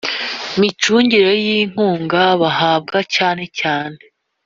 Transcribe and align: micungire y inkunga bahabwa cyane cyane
micungire 0.59 1.31
y 1.43 1.47
inkunga 1.61 2.23
bahabwa 2.41 2.97
cyane 3.15 3.43
cyane 3.59 3.99